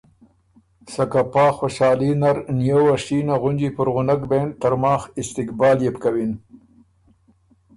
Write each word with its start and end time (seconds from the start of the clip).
سکه 0.93 1.21
پا 1.33 1.45
خوشالي 1.57 2.11
نر 2.21 2.37
نیووه 2.59 2.95
شینه 3.03 3.35
غُنجی 3.41 3.69
پُرغنک 3.75 4.21
بېن 4.29 4.47
ترماخ 4.61 5.01
استقبال 5.21 5.77
يې 5.85 5.91
بو 5.93 5.99
کوِن۔ 6.03 6.31